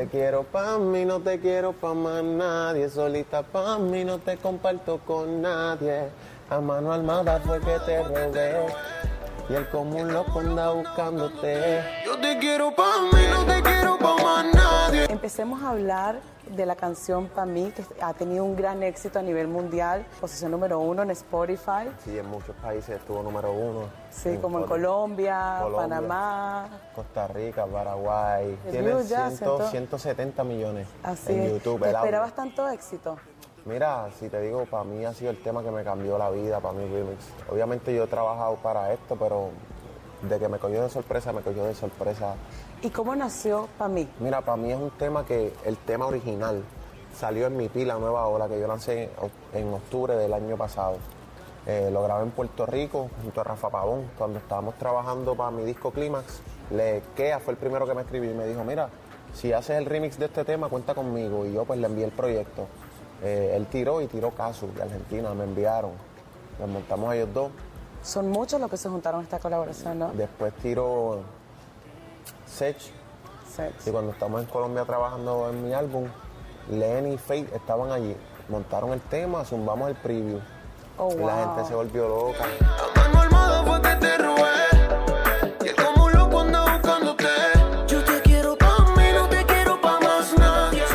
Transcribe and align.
te 0.00 0.06
quiero 0.08 0.44
pa' 0.44 0.78
mí, 0.78 1.04
no 1.04 1.20
te 1.20 1.38
quiero 1.38 1.74
pa' 1.74 1.92
más 1.92 2.22
nadie. 2.22 2.88
Solita 2.88 3.42
pa' 3.42 3.78
mí, 3.78 4.02
no 4.02 4.18
te 4.18 4.38
comparto 4.38 4.98
con 5.06 5.42
nadie. 5.42 6.08
A 6.48 6.58
mano 6.58 6.90
armada 6.90 7.38
fue 7.44 7.60
que 7.60 7.78
te 7.84 8.02
robé. 8.02 8.66
Y 9.50 9.54
el 9.54 9.68
común 9.68 10.10
loco 10.10 10.40
anda 10.40 10.70
buscándote. 10.70 11.82
Yo 12.06 12.18
te 12.18 12.38
quiero 12.38 12.74
pa' 12.74 13.10
mí, 13.12 13.20
no 13.30 13.44
te 13.44 13.60
quiero 13.62 13.98
pa' 13.98 14.16
más 14.22 14.44
nadie. 14.44 14.59
Empecemos 14.92 15.62
a 15.62 15.70
hablar 15.70 16.20
de 16.56 16.66
la 16.66 16.74
canción 16.74 17.28
Pa' 17.28 17.46
mí, 17.46 17.72
que 17.74 17.84
ha 18.02 18.12
tenido 18.14 18.44
un 18.44 18.56
gran 18.56 18.82
éxito 18.82 19.18
a 19.18 19.22
nivel 19.22 19.46
mundial, 19.46 20.04
posición 20.20 20.50
número 20.50 20.78
uno 20.80 21.02
en 21.02 21.10
Spotify. 21.10 21.88
Sí, 22.04 22.18
en 22.18 22.26
muchos 22.26 22.56
países 22.56 22.96
estuvo 22.96 23.22
número 23.22 23.52
uno. 23.52 23.82
Sí, 24.10 24.36
como 24.40 24.58
en 24.58 24.64
Colombia, 24.66 25.58
Colombia. 25.62 25.88
Panamá. 25.88 26.68
Costa 26.94 27.26
Rica, 27.28 27.66
Paraguay. 27.66 28.58
Tiene 28.70 28.88
view 28.88 29.02
ya, 29.02 29.28
100, 29.28 29.38
ciento- 29.38 29.68
170 29.70 30.44
millones 30.44 30.88
Así 31.02 31.32
en. 31.32 31.50
YouTube. 31.54 31.82
¿Te 31.82 31.90
esperabas 31.90 32.32
tanto 32.34 32.68
éxito? 32.68 33.16
Mira, 33.66 34.08
si 34.18 34.28
te 34.28 34.40
digo, 34.40 34.64
para 34.64 34.84
mí 34.84 35.04
ha 35.04 35.12
sido 35.12 35.30
el 35.30 35.40
tema 35.42 35.62
que 35.62 35.70
me 35.70 35.84
cambió 35.84 36.16
la 36.18 36.30
vida, 36.30 36.60
para 36.60 36.72
mí 36.74 36.84
remix. 36.92 37.26
Obviamente 37.50 37.94
yo 37.94 38.04
he 38.04 38.06
trabajado 38.06 38.56
para 38.56 38.92
esto, 38.92 39.16
pero 39.16 39.50
de 40.22 40.38
que 40.38 40.48
me 40.48 40.58
cogió 40.58 40.82
de 40.82 40.90
sorpresa, 40.90 41.32
me 41.32 41.40
cogió 41.40 41.64
de 41.64 41.74
sorpresa. 41.74 42.34
¿Y 42.82 42.90
cómo 42.90 43.14
nació 43.14 43.68
Pa' 43.78 43.88
mí? 43.88 44.08
Mira, 44.20 44.40
para 44.40 44.56
mí 44.56 44.70
es 44.70 44.78
un 44.78 44.90
tema 44.90 45.24
que 45.24 45.52
el 45.64 45.76
tema 45.78 46.06
original 46.06 46.62
salió 47.16 47.46
en 47.46 47.56
mi 47.56 47.68
pila 47.68 47.96
Nueva 47.96 48.26
Ola, 48.26 48.48
que 48.48 48.60
yo 48.60 48.66
lancé 48.66 49.10
en 49.52 49.72
octubre 49.72 50.14
del 50.14 50.32
año 50.32 50.56
pasado. 50.56 50.96
Eh, 51.66 51.90
lo 51.92 52.02
grabé 52.02 52.24
en 52.24 52.30
Puerto 52.30 52.64
Rico 52.66 53.10
junto 53.22 53.40
a 53.40 53.44
Rafa 53.44 53.68
Pavón, 53.68 54.10
cuando 54.16 54.38
estábamos 54.38 54.76
trabajando 54.76 55.34
para 55.34 55.50
mi 55.50 55.64
disco 55.64 55.90
Clímax. 55.90 56.40
Le 56.70 57.02
Kea 57.14 57.40
fue 57.40 57.52
el 57.52 57.58
primero 57.58 57.86
que 57.86 57.94
me 57.94 58.02
escribió 58.02 58.30
y 58.30 58.34
me 58.34 58.46
dijo, 58.46 58.64
mira, 58.64 58.88
si 59.34 59.52
haces 59.52 59.76
el 59.76 59.86
remix 59.86 60.18
de 60.18 60.26
este 60.26 60.44
tema, 60.44 60.68
cuenta 60.68 60.94
conmigo. 60.94 61.46
Y 61.46 61.52
yo 61.52 61.64
pues 61.64 61.78
le 61.78 61.86
envié 61.86 62.04
el 62.04 62.12
proyecto. 62.12 62.66
Eh, 63.22 63.52
él 63.54 63.66
tiró 63.66 64.00
y 64.00 64.06
tiró 64.06 64.30
Casu 64.30 64.68
de 64.74 64.82
Argentina, 64.82 65.34
me 65.34 65.44
enviaron. 65.44 65.92
Nos 66.58 66.68
montamos 66.68 67.14
ellos 67.14 67.28
dos. 67.34 67.50
Son 68.02 68.30
muchos 68.30 68.60
los 68.60 68.70
que 68.70 68.76
se 68.76 68.88
juntaron 68.88 69.20
a 69.20 69.24
esta 69.24 69.38
colaboración, 69.38 69.98
¿no? 69.98 70.10
Después 70.12 70.52
tiró 70.62 71.20
Sech, 72.46 72.76
Sex. 73.54 73.86
Y 73.86 73.90
cuando 73.90 74.12
estamos 74.12 74.40
en 74.40 74.46
Colombia 74.46 74.84
trabajando 74.84 75.50
en 75.50 75.64
mi 75.64 75.72
álbum, 75.72 76.06
Lenny 76.70 77.14
y 77.14 77.18
Faith 77.18 77.52
estaban 77.54 77.90
allí. 77.90 78.16
Montaron 78.48 78.92
el 78.92 79.00
tema, 79.00 79.44
zumbamos 79.44 79.88
el 79.90 79.96
preview. 79.96 80.40
Oh, 80.98 81.12
Y 81.12 81.24
la 81.24 81.36
gente 81.36 81.68
se 81.68 81.74
volvió 81.74 82.08
loca. 82.08 82.44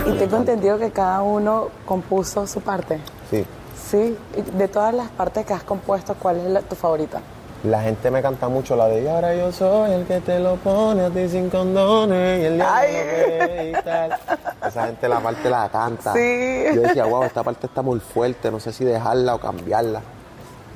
Y 0.05 0.17
tengo 0.17 0.37
entendido 0.37 0.77
que 0.77 0.91
cada 0.91 1.21
uno 1.21 1.69
compuso 1.85 2.45
su 2.47 2.61
parte. 2.61 2.99
Sí. 3.29 3.45
Sí, 3.89 4.17
y 4.35 4.41
de 4.57 4.67
todas 4.67 4.93
las 4.93 5.09
partes 5.09 5.45
que 5.45 5.53
has 5.53 5.63
compuesto, 5.63 6.15
¿cuál 6.15 6.37
es 6.37 6.43
la- 6.45 6.61
tu 6.61 6.75
favorita? 6.75 7.19
La 7.63 7.81
gente 7.81 8.11
me 8.11 8.21
canta 8.21 8.47
mucho 8.47 8.75
la 8.75 8.87
de 8.87 9.01
y 9.03 9.07
ahora 9.07 9.33
yo 9.35 9.51
soy 9.51 9.91
el 9.91 10.05
que 10.05 10.19
te 10.21 10.39
lo 10.39 10.55
pone 10.57 11.03
a 11.05 11.09
ti 11.09 11.27
sin 11.29 11.49
condones 11.49 12.41
y 12.41 12.45
el 12.45 12.55
diablo 12.57 13.63
y 13.63 13.83
tal. 13.83 14.17
Esa 14.67 14.85
gente 14.87 15.07
la 15.09 15.19
parte 15.19 15.49
la 15.49 15.69
canta. 15.69 16.13
Sí. 16.13 16.63
Yo 16.75 16.81
decía, 16.81 17.05
wow, 17.05 17.23
esta 17.23 17.41
parte 17.43 17.65
está 17.65 17.81
muy 17.81 17.99
fuerte, 17.99 18.51
no 18.51 18.59
sé 18.59 18.71
si 18.71 18.85
dejarla 18.85 19.35
o 19.35 19.39
cambiarla. 19.39 20.01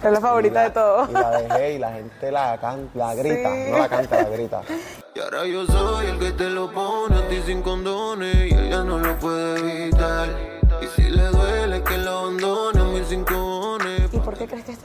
Es 0.03 0.11
la 0.11 0.19
favorita 0.21 0.55
la- 0.55 0.63
de 0.63 0.69
todos. 0.71 1.09
Y 1.09 1.13
la 1.13 1.30
dejé 1.31 1.73
y 1.73 1.77
la 1.77 1.91
gente 1.91 2.31
la, 2.31 2.57
can- 2.59 2.89
la 2.95 3.13
grita, 3.15 3.49
Sí. 3.53 3.71
no 3.71 3.77
la 3.77 3.89
canta, 3.89 4.21
la 4.23 4.30
grita. 4.30 4.61
Y 5.15 5.19
ahora 5.19 5.45
yo 5.45 5.65
soy 5.65 6.05
el 6.07 6.17
que 6.19 6.31
te 6.31 6.49
lo 6.49 6.71
pone 6.71 7.17
a 7.17 7.27
ti 7.27 7.41
sin 7.45 7.61
condones. 7.61 8.35
Y 8.52 8.53
ella 8.55 8.83
no 8.83 8.97
lo 8.99 9.15
puede 9.19 9.59
evitar. 9.83 10.30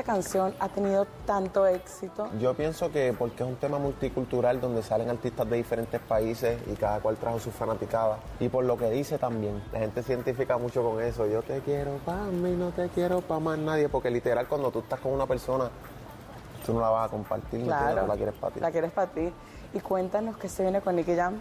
Canción 0.05 0.55
ha 0.61 0.69
tenido 0.69 1.07
tanto 1.27 1.67
éxito? 1.67 2.29
Yo 2.39 2.55
pienso 2.55 2.93
que 2.93 3.15
porque 3.19 3.43
es 3.43 3.49
un 3.49 3.57
tema 3.57 3.79
multicultural 3.79 4.61
donde 4.61 4.83
salen 4.83 5.11
artistas 5.11 5.49
de 5.49 5.57
diferentes 5.57 6.01
países 6.01 6.59
y 6.71 6.75
cada 6.75 7.01
cual 7.01 7.17
trajo 7.17 7.41
sus 7.41 7.53
fanaticadas. 7.53 8.19
Y 8.39 8.49
por 8.49 8.65
lo 8.65 8.77
que 8.77 8.91
dice 8.91 9.19
también, 9.19 9.63
la 9.73 9.81
gente 9.81 10.03
se 10.03 10.13
identifica 10.13 10.59
mucho 10.59 10.83
con 10.83 11.03
eso. 11.03 11.27
Yo 11.27 11.43
te 11.43 11.61
quiero 11.61 11.97
pa' 12.05 12.27
mí, 12.27 12.53
no 12.53 12.71
te 12.71 12.89
quiero 12.89 13.21
pa' 13.21 13.41
más 13.41 13.59
nadie. 13.59 13.89
Porque 13.89 14.11
literal 14.11 14.47
cuando 14.47 14.71
tú 14.71 14.81
estás 14.81 15.01
con 15.01 15.13
una 15.13 15.27
persona, 15.27 15.71
tú 16.65 16.75
no 16.75 16.81
la 16.81 16.91
vas 16.91 17.09
a 17.09 17.11
compartir. 17.11 17.65
Claro. 17.65 18.07
La 18.07 18.17
quieres 18.17 18.35
para 18.35 18.55
ti. 18.55 18.61
La 18.61 18.71
quieres 18.71 18.93
para 18.93 19.11
ti. 19.11 19.33
Y 19.73 19.81
cuéntanos 19.81 20.37
qué 20.37 20.49
se 20.49 20.63
viene 20.63 20.81
con 20.81 20.95
Nicky 20.95 21.17
Jam. 21.17 21.41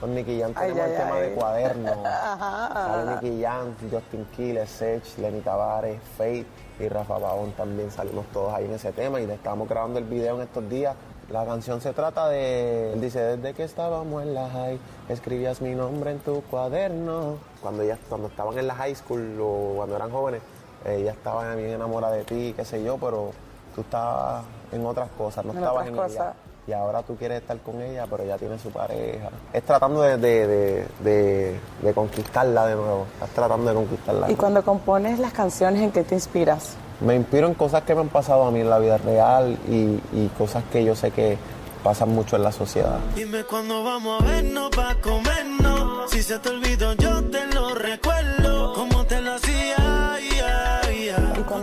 Con 0.00 0.14
Nicky 0.14 0.40
Jam 0.40 0.54
tenemos 0.54 0.82
ay, 0.82 0.90
el 0.90 0.96
tema 0.96 1.14
ay. 1.14 1.22
de 1.22 1.34
cuaderno. 1.34 1.92
Ajá. 2.06 2.70
Sale 2.74 3.14
Nicky 3.14 3.42
Jam, 3.42 3.74
Justin 3.90 4.24
Quiles, 4.34 4.70
Sech, 4.70 5.18
Lenny 5.18 5.40
Tavares, 5.40 6.00
Faith 6.16 6.46
y 6.78 6.88
Rafa 6.88 7.18
Pavón 7.18 7.52
también 7.52 7.90
salimos 7.90 8.24
todos 8.32 8.54
ahí 8.54 8.64
en 8.64 8.72
ese 8.72 8.92
tema 8.92 9.20
y 9.20 9.26
le 9.26 9.34
estamos 9.34 9.68
grabando 9.68 9.98
el 9.98 10.06
video 10.06 10.36
en 10.36 10.42
estos 10.42 10.68
días. 10.70 10.96
La 11.30 11.44
canción 11.44 11.80
se 11.80 11.92
trata 11.92 12.28
de, 12.28 12.94
él 12.94 13.00
dice, 13.00 13.20
desde 13.20 13.54
que 13.54 13.62
estábamos 13.62 14.22
en 14.22 14.34
la 14.34 14.48
high, 14.48 14.80
escribías 15.08 15.60
mi 15.60 15.74
nombre 15.74 16.12
en 16.12 16.18
tu 16.20 16.42
cuaderno. 16.44 17.36
Cuando 17.60 17.84
ya, 17.84 17.98
cuando 18.08 18.28
estaban 18.28 18.58
en 18.58 18.66
la 18.66 18.74
high 18.74 18.94
school 18.96 19.38
o 19.40 19.74
cuando 19.76 19.96
eran 19.96 20.10
jóvenes, 20.10 20.40
ella 20.84 21.12
estaba 21.12 21.54
bien 21.54 21.70
enamorada 21.70 22.16
de 22.16 22.24
ti, 22.24 22.54
qué 22.56 22.64
sé 22.64 22.82
yo, 22.82 22.96
pero 22.96 23.32
tú 23.74 23.82
estabas 23.82 24.44
en 24.72 24.84
otras 24.86 25.10
cosas, 25.10 25.44
no 25.44 25.52
En 25.52 25.58
estabas 25.58 25.86
en 25.86 25.94
cosas. 25.94 26.10
ella 26.14 26.34
y 26.70 26.72
ahora 26.72 27.02
tú 27.02 27.16
quieres 27.16 27.40
estar 27.42 27.58
con 27.58 27.80
ella, 27.82 28.06
pero 28.08 28.22
ella 28.22 28.38
tiene 28.38 28.56
su 28.58 28.70
pareja. 28.70 29.28
Es 29.52 29.62
tratando 29.64 30.02
de, 30.02 30.16
de, 30.18 30.46
de, 30.46 30.86
de- 31.02 31.60
de 31.82 31.92
conquistarla 31.94 32.66
de 32.66 32.76
nuevo. 32.76 33.06
Estás 33.14 33.30
tratando 33.30 33.70
de 33.70 33.74
conquistarla. 33.74 34.30
Y 34.30 34.36
cuando 34.36 34.62
compones 34.64 35.18
las 35.18 35.32
canciones, 35.32 35.82
¿en 35.82 35.90
qué 35.90 36.04
te 36.04 36.14
inspiras? 36.14 36.74
Me 37.00 37.16
inspiro 37.16 37.48
en 37.48 37.54
cosas 37.54 37.82
que 37.82 37.94
me 37.94 38.02
han 38.02 38.08
pasado 38.08 38.44
a 38.44 38.50
mí 38.52 38.60
en 38.60 38.70
la 38.70 38.78
vida 38.78 38.98
real 38.98 39.58
y, 39.68 40.00
y 40.12 40.30
cosas 40.38 40.62
que 40.70 40.84
yo 40.84 40.94
sé 40.94 41.10
que 41.10 41.36
pasan 41.82 42.10
mucho 42.10 42.36
en 42.36 42.42
la 42.44 42.52
sociedad. 42.52 42.98
Dime 43.16 43.42
cuándo 43.44 43.82
vamos 43.82 44.22
a 44.22 44.24
vernos 44.26 44.70
pa' 44.70 44.94
comernos. 45.02 46.10
Si 46.10 46.22
se 46.22 46.38
te 46.38 46.50
olvidó, 46.50 46.92
yo 46.94 47.22
te 47.30 47.46
lo 47.46 47.74
recuerdo. 47.74 48.74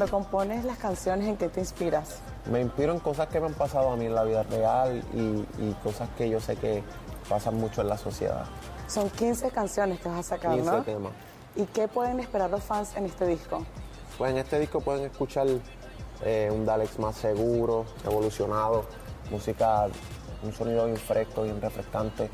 Cuando 0.09 0.29
compones 0.29 0.65
las 0.65 0.77
canciones, 0.77 1.27
¿en 1.27 1.37
qué 1.37 1.49
te 1.49 1.59
inspiras? 1.59 2.19
Me 2.51 2.61
inspiro 2.61 2.93
en 2.93 2.99
cosas 2.99 3.27
que 3.27 3.39
me 3.39 3.47
han 3.47 3.53
pasado 3.53 3.91
a 3.91 3.95
mí 3.95 4.05
en 4.05 4.15
la 4.15 4.23
vida 4.23 4.43
real 4.43 5.03
y, 5.13 5.45
y 5.61 5.75
cosas 5.83 6.09
que 6.17 6.29
yo 6.29 6.39
sé 6.39 6.55
que 6.55 6.83
pasan 7.29 7.55
mucho 7.55 7.81
en 7.81 7.89
la 7.89 7.97
sociedad. 7.97 8.45
Son 8.87 9.09
15 9.09 9.51
canciones 9.51 9.99
que 9.99 10.09
vas 10.09 10.19
a 10.19 10.23
sacar, 10.23 10.53
15 10.53 10.71
¿no? 10.71 10.83
temas. 10.83 11.11
¿Y 11.55 11.65
qué 11.65 11.87
pueden 11.87 12.19
esperar 12.19 12.49
los 12.49 12.63
fans 12.63 12.95
en 12.95 13.05
este 13.05 13.25
disco? 13.25 13.65
Pues 14.17 14.31
en 14.31 14.37
este 14.37 14.59
disco 14.59 14.81
pueden 14.81 15.05
escuchar 15.05 15.47
eh, 16.23 16.49
un 16.51 16.65
Dalex 16.65 16.99
más 16.99 17.15
seguro, 17.15 17.85
evolucionado, 18.05 18.85
música, 19.29 19.87
un 20.43 20.53
sonido 20.53 20.85
bien 20.85 20.97
fresco, 20.97 21.43
bien 21.43 21.61
refrescante. 21.61 22.29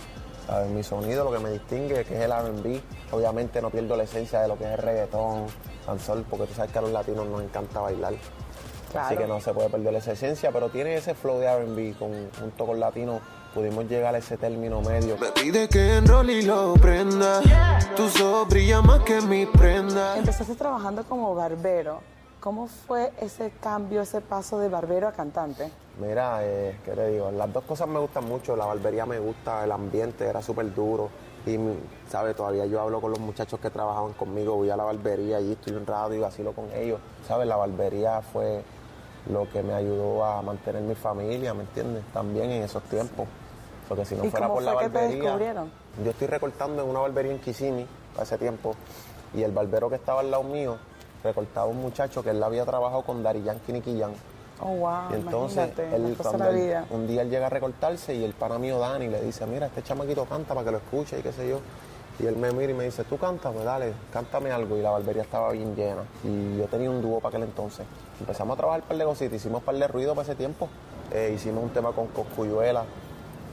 ¿sabes? 0.45 0.69
Mi 0.71 0.83
sonido, 0.83 1.23
lo 1.23 1.31
que 1.31 1.39
me 1.39 1.51
distingue, 1.51 2.03
que 2.05 2.15
es 2.15 2.21
el 2.21 2.31
RB. 2.31 2.81
Obviamente 3.11 3.61
no 3.61 3.69
pierdo 3.69 3.95
la 3.95 4.03
esencia 4.03 4.41
de 4.41 4.47
lo 4.47 4.57
que 4.57 4.65
es 4.65 4.71
el 4.71 4.77
reggaetón, 4.77 5.45
danzol, 5.85 6.25
porque 6.29 6.47
tú 6.47 6.53
sabes 6.53 6.71
que 6.71 6.79
a 6.79 6.81
los 6.81 6.91
latinos 6.91 7.27
nos 7.27 7.41
encanta 7.41 7.79
bailar. 7.79 8.13
Así 8.95 9.17
que 9.17 9.25
no 9.25 9.41
se 9.41 9.53
puede 9.53 9.69
perder 9.69 9.95
esa 9.95 10.11
esencia, 10.11 10.51
pero 10.51 10.69
tiene 10.69 10.95
ese 10.95 11.15
flow 11.15 11.39
de 11.39 11.47
RB, 11.47 11.97
con, 11.97 12.11
junto 12.39 12.65
con 12.65 12.79
latino 12.79 13.21
pudimos 13.53 13.85
llegar 13.85 14.15
a 14.15 14.17
ese 14.17 14.37
término 14.37 14.81
medio. 14.81 15.17
Me 15.17 15.31
pide 15.31 15.69
que 15.69 15.97
enrole 15.97 16.33
y 16.33 16.41
lo 16.41 16.73
prenda. 16.73 17.41
Tus 17.95 18.19
ojos 18.19 18.49
brillan 18.49 18.85
más 18.85 19.01
que 19.01 19.21
mi 19.21 19.45
prenda. 19.45 20.17
Empezaste 20.17 20.55
trabajando 20.55 21.03
como 21.03 21.33
barbero. 21.35 22.01
¿Cómo 22.39 22.67
fue 22.67 23.13
ese 23.21 23.51
cambio, 23.61 24.01
ese 24.01 24.19
paso 24.19 24.59
de 24.59 24.67
barbero 24.67 25.07
a 25.07 25.13
cantante? 25.13 25.71
Mira, 25.97 26.39
eh, 26.41 26.77
¿qué 26.83 26.91
te 26.91 27.09
digo? 27.09 27.31
Las 27.31 27.53
dos 27.53 27.63
cosas 27.63 27.87
me 27.87 27.99
gustan 27.99 28.25
mucho. 28.25 28.55
La 28.55 28.65
barbería 28.65 29.05
me 29.05 29.19
gusta, 29.19 29.63
el 29.63 29.71
ambiente 29.71 30.25
era 30.25 30.41
súper 30.41 30.73
duro. 30.73 31.09
Y, 31.45 31.57
¿sabes? 32.09 32.35
Todavía 32.35 32.65
yo 32.65 32.79
hablo 32.81 33.01
con 33.01 33.11
los 33.11 33.19
muchachos 33.19 33.59
que 33.59 33.69
trabajaban 33.69 34.13
conmigo. 34.13 34.55
Voy 34.55 34.69
a 34.69 34.77
la 34.77 34.83
barbería 34.83 35.37
allí, 35.37 35.51
estoy 35.53 35.73
un 35.73 35.85
rato 35.85 36.13
y 36.13 36.19
vacilo 36.19 36.53
con 36.53 36.71
ellos. 36.73 36.99
¿Sabes? 37.27 37.47
La 37.47 37.57
barbería 37.57 38.21
fue 38.21 38.63
lo 39.29 39.49
que 39.49 39.61
me 39.61 39.73
ayudó 39.73 40.23
a 40.23 40.41
mantener 40.41 40.81
mi 40.81 40.95
familia, 40.95 41.53
¿me 41.53 41.63
entiendes? 41.63 42.03
También 42.13 42.49
en 42.51 42.63
esos 42.63 42.83
tiempos. 42.83 43.27
Porque 43.87 44.05
si 44.05 44.15
no 44.15 44.23
¿Y 44.25 44.29
fuera 44.29 44.47
cómo 44.47 44.55
por 44.55 44.63
la 44.63 44.73
fue 44.73 44.83
que 44.83 44.89
te 44.89 44.95
barbería. 44.97 45.23
descubrieron? 45.23 45.71
Yo 46.03 46.11
estoy 46.11 46.27
recortando 46.27 46.83
en 46.83 46.89
una 46.89 46.99
barbería 47.01 47.31
en 47.33 47.39
Kissimmee 47.39 47.87
hace 48.17 48.37
tiempo. 48.37 48.75
Y 49.33 49.43
el 49.43 49.51
barbero 49.51 49.89
que 49.89 49.95
estaba 49.95 50.21
al 50.21 50.31
lado 50.31 50.43
mío 50.43 50.77
recortaba 51.23 51.65
un 51.67 51.81
muchacho 51.81 52.23
que 52.23 52.29
él 52.29 52.41
había 52.41 52.65
trabajado 52.65 53.01
con 53.03 53.21
Dari 53.23 53.43
Yankee 53.43 53.71
y 53.71 53.73
Nicky. 53.73 54.01
Oh, 54.65 54.75
wow, 54.77 55.11
Y 55.11 55.15
entonces, 55.15 55.69
él, 55.77 56.15
cuando 56.21 56.37
la 56.45 56.49
él- 56.51 56.55
vida. 56.55 56.85
un 56.89 57.05
día 57.07 57.21
él 57.21 57.29
llega 57.29 57.47
a 57.47 57.49
recortarse 57.49 58.15
y 58.15 58.23
el 58.23 58.33
pana 58.33 58.57
mío 58.57 58.79
Dani 58.79 59.07
le 59.09 59.21
dice, 59.21 59.45
mira, 59.45 59.65
este 59.67 59.83
chamaquito 59.83 60.25
canta 60.25 60.53
para 60.53 60.65
que 60.65 60.71
lo 60.71 60.77
escuche 60.77 61.19
y 61.19 61.21
qué 61.21 61.31
sé 61.33 61.49
yo. 61.49 61.59
Y 62.19 62.27
él 62.27 62.37
me 62.37 62.51
mira 62.51 62.71
y 62.71 62.75
me 62.75 62.83
dice, 62.85 63.03
tú 63.03 63.17
cántame, 63.17 63.63
dale, 63.63 63.91
cántame 64.13 64.51
algo. 64.51 64.77
Y 64.77 64.81
la 64.81 64.91
barbería 64.91 65.23
estaba 65.23 65.51
bien 65.51 65.75
llena. 65.75 66.03
Y 66.23 66.57
yo 66.57 66.65
tenía 66.67 66.89
un 66.89 67.01
dúo 67.01 67.19
para 67.19 67.29
aquel 67.37 67.43
entonces. 67.49 67.85
Empezamos 68.19 68.53
a 68.53 68.57
trabajar 68.57 68.81
un 68.83 68.87
par 68.87 68.97
de 68.97 69.03
cositas, 69.05 69.33
hicimos 69.35 69.59
un 69.61 69.65
par 69.65 69.75
de 69.75 69.87
ruido 69.87 70.13
para 70.15 70.23
ese 70.23 70.35
tiempo. 70.35 70.69
Eh, 71.11 71.33
hicimos 71.35 71.63
un 71.63 71.71
tema 71.71 71.91
con 71.91 72.07
Coscuyuela, 72.07 72.85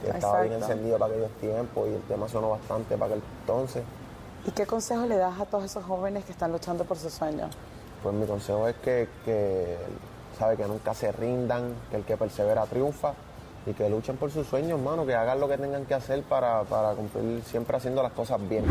estaba 0.07 0.41
bien 0.41 0.53
encendido 0.53 0.97
para 0.97 1.11
aquellos 1.13 1.31
tiempos 1.41 1.87
y 1.89 1.93
el 1.95 2.01
tema 2.03 2.27
sonó 2.29 2.51
bastante 2.51 2.95
para 2.97 3.13
aquel 3.15 3.23
entonces. 3.41 3.83
¿Y 4.45 4.51
qué 4.51 4.65
consejo 4.65 5.05
le 5.05 5.17
das 5.17 5.39
a 5.39 5.45
todos 5.45 5.63
esos 5.65 5.83
jóvenes 5.83 6.23
que 6.25 6.31
están 6.31 6.51
luchando 6.51 6.83
por 6.85 6.97
sus 6.97 7.13
sueños? 7.13 7.49
Pues 8.01 8.15
mi 8.15 8.25
consejo 8.25 8.67
es 8.67 8.75
que, 8.77 9.07
que, 9.25 9.77
sabe, 10.41 10.57
que 10.57 10.65
nunca 10.65 10.95
se 10.95 11.11
rindan, 11.11 11.75
que 11.91 11.97
el 11.97 12.03
que 12.03 12.17
persevera 12.17 12.65
triunfa 12.65 13.13
y 13.67 13.73
que 13.73 13.87
luchen 13.87 14.17
por 14.17 14.31
sus 14.31 14.47
sueños, 14.47 14.79
hermano, 14.79 15.05
que 15.05 15.13
hagan 15.13 15.39
lo 15.39 15.47
que 15.47 15.55
tengan 15.55 15.85
que 15.85 15.93
hacer 15.93 16.23
para, 16.23 16.63
para 16.63 16.93
cumplir 16.93 17.43
siempre 17.43 17.77
haciendo 17.77 18.01
las 18.01 18.11
cosas 18.11 18.39
bien. 18.49 18.65